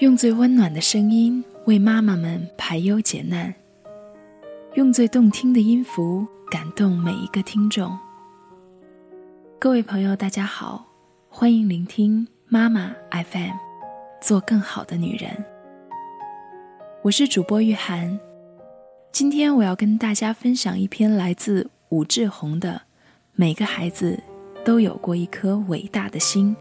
[0.00, 3.54] 用最温暖的声音为妈妈们排忧解难，
[4.72, 7.98] 用最动听的音符感动每一个听众。
[9.58, 10.86] 各位朋友，大家好，
[11.28, 13.52] 欢迎聆听妈妈 FM，
[14.22, 15.44] 做更好的女人。
[17.02, 18.18] 我是主播玉涵，
[19.12, 22.70] 今天我要跟大家分享一篇来自武志红的
[23.34, 24.18] 《每个孩子
[24.64, 26.56] 都有过一颗伟大的心》。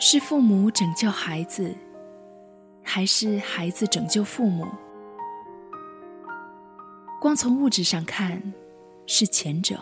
[0.00, 1.74] 是父母拯救孩子，
[2.84, 4.64] 还是孩子拯救父母？
[7.20, 8.40] 光从物质上看，
[9.06, 9.76] 是前者。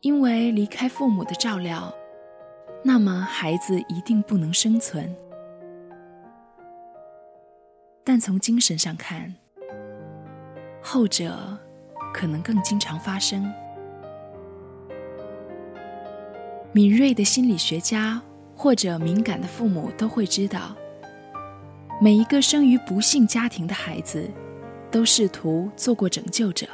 [0.00, 1.92] 因为离开父母的照料，
[2.82, 5.14] 那么孩子一定不能生存。
[8.02, 9.34] 但从精神上看，
[10.82, 11.58] 后者
[12.14, 13.52] 可能更经常发生。
[16.72, 18.22] 敏锐的心理学家。
[18.62, 20.76] 或者敏感的父母都会知道，
[21.98, 24.28] 每一个生于不幸家庭的孩子，
[24.90, 26.66] 都试图做过拯救者，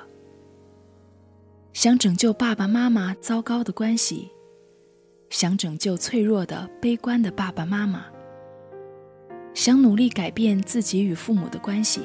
[1.73, 4.29] 想拯救爸爸妈妈糟糕的关系，
[5.31, 8.07] 想拯救脆弱的、悲观的爸爸妈妈，
[9.55, 12.01] 想努力改变自己与父母的关系。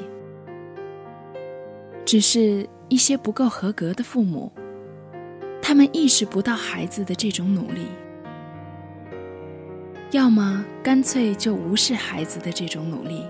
[2.05, 4.51] 只是一些不够合格的父母，
[5.59, 7.87] 他们意识不到孩子的这种努力。
[10.11, 13.25] 要么干脆就无视孩子的这种努力，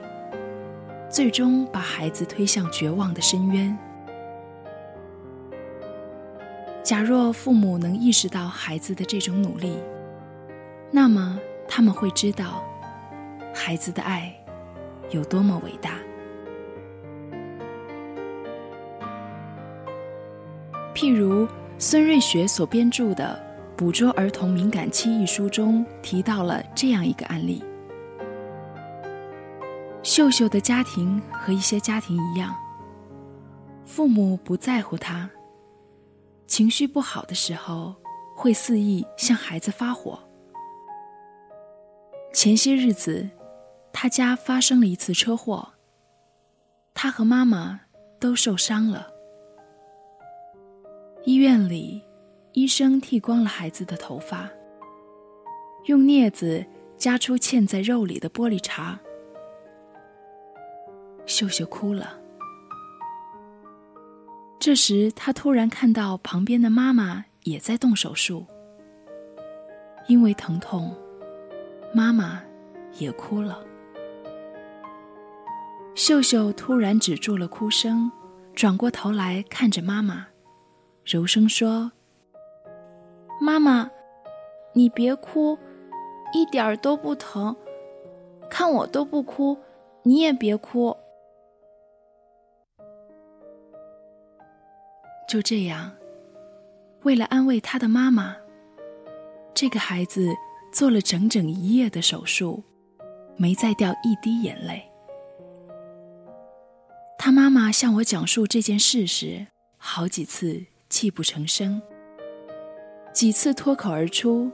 [1.08, 3.78] 最终把孩子推向绝望的深渊。
[6.82, 9.78] 假若父母能意识到孩子的这种努力，
[10.90, 12.64] 那么他们会知道
[13.54, 14.36] 孩子的爱
[15.12, 16.00] 有多么伟大。
[20.96, 21.48] 譬如
[21.78, 23.40] 孙瑞雪所编著的。
[23.82, 27.64] 《捕捉儿童敏感期》一书中提到了这样一个案例：
[30.04, 32.56] 秀秀的家庭和一些家庭一样，
[33.84, 35.28] 父母不在乎他，
[36.46, 37.96] 情绪不好的时候
[38.36, 40.20] 会肆意向孩子发火。
[42.32, 43.28] 前些日子，
[43.92, 45.70] 他家发生了一次车祸，
[46.94, 47.82] 他和妈妈
[48.20, 49.08] 都受伤了，
[51.24, 52.04] 医院里。
[52.54, 54.50] 医生剃光了孩子的头发，
[55.86, 56.66] 用镊子
[56.98, 58.98] 夹出嵌在肉里的玻璃碴。
[61.26, 62.20] 秀秀哭了。
[64.60, 68.46] 这时，他突然看到旁边的妈妈也在动手术，
[70.08, 70.94] 因为疼痛，
[71.94, 72.44] 妈妈
[72.98, 73.64] 也哭了。
[75.96, 78.12] 秀秀突然止住了哭声，
[78.54, 80.28] 转过头来看着妈妈，
[81.06, 81.94] 柔声说。
[83.44, 83.90] 妈妈，
[84.72, 85.58] 你别哭，
[86.32, 87.56] 一点儿都不疼。
[88.48, 89.58] 看我都不哭，
[90.04, 90.96] 你也别哭。
[95.28, 95.92] 就这样，
[97.02, 98.38] 为了安慰他的妈妈，
[99.56, 100.28] 这个孩子
[100.72, 102.64] 做了整整一夜的手术，
[103.38, 104.88] 没再掉一滴眼泪。
[107.18, 109.48] 他妈妈向我讲述这件事时，
[109.78, 111.82] 好几次泣不成声。
[113.22, 114.50] 几次脱口而出：“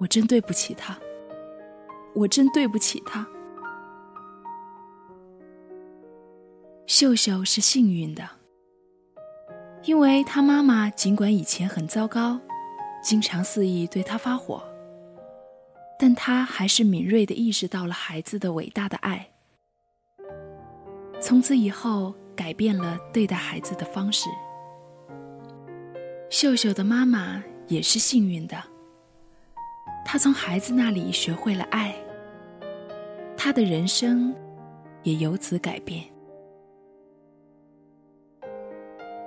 [0.00, 0.98] 我真对不起他，
[2.14, 3.26] 我真对不起他。”
[6.88, 8.26] 秀秀是幸运的，
[9.82, 12.40] 因为她妈妈尽管以前很糟糕，
[13.02, 14.64] 经常肆意对她发火，
[15.98, 19.30] 但她还是敏锐的意识到了孩子的伟大的爱，
[21.20, 24.30] 从此以后改变了对待孩子的方式。
[26.34, 28.60] 秀秀的妈妈也是幸运的，
[30.04, 31.94] 她从孩子那里学会了爱，
[33.36, 34.34] 她的人生
[35.04, 36.02] 也由此改变。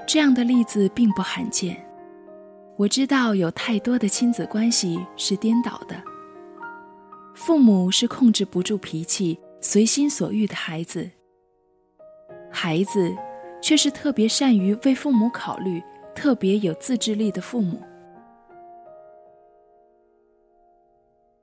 [0.05, 1.81] 这样的例子并不罕见，
[2.75, 6.03] 我知道有太多的亲子关系是颠倒的，
[7.33, 11.09] 父母是控制不住脾气、随心所欲的孩子，
[12.51, 13.15] 孩子
[13.61, 15.81] 却是特别善于为父母考虑。
[16.17, 17.79] 特别有自制力的父母，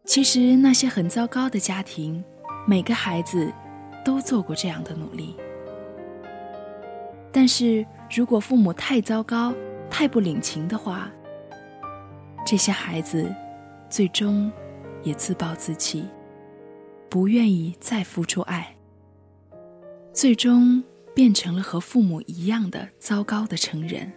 [0.05, 2.23] 其实那些很糟糕的家庭，
[2.67, 3.53] 每个孩子
[4.05, 5.37] 都做过这样的努力。
[7.31, 9.55] 但是如果父母太糟糕、
[9.89, 11.09] 太不领情的话，
[12.45, 13.33] 这些孩子
[13.89, 14.51] 最终
[15.05, 16.05] 也自暴自弃，
[17.09, 18.75] 不愿意再付出爱，
[20.13, 20.83] 最终
[21.15, 24.13] 变成了和父母一样的糟糕的成人。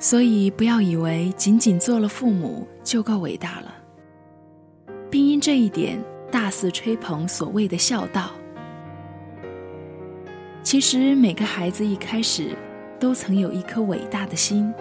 [0.00, 3.74] 所以，不要以为仅仅做了父母就够伟大了，
[5.10, 6.00] 并因这一点
[6.30, 8.30] 大肆吹捧所谓的孝道。
[10.62, 12.56] 其实，每个孩子一开始
[13.00, 14.72] 都曾有一颗伟大的心，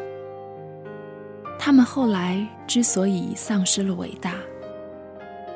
[1.57, 4.35] 他们后来之所以丧失了伟大，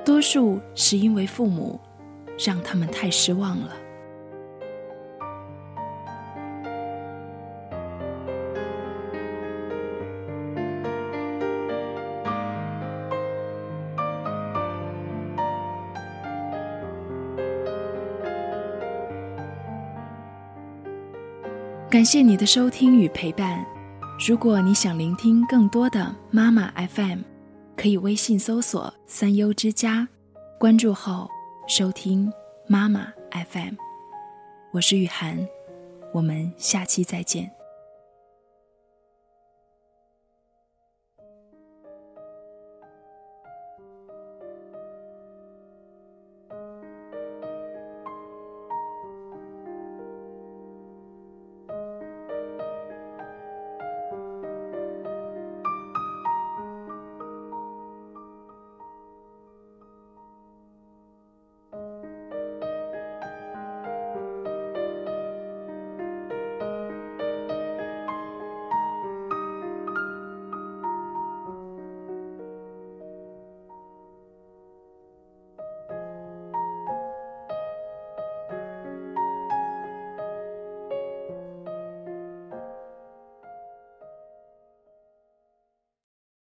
[0.04, 1.80] 多数是因为父母
[2.40, 3.76] 让他们太失望了。
[21.92, 23.66] 感谢你的收听与陪伴。
[24.26, 27.20] 如果你想聆听更多的妈妈 FM，
[27.76, 30.08] 可以微信搜索“三优之家”，
[30.58, 31.30] 关注后
[31.68, 32.32] 收听
[32.66, 33.74] 妈妈 FM。
[34.72, 35.46] 我是雨涵，
[36.14, 37.52] 我们下期再见。